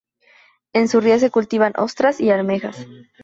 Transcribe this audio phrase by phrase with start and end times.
[0.73, 2.87] En su ría se cultivan ostras y almejas.